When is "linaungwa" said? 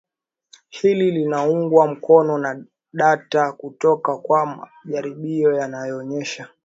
1.11-1.87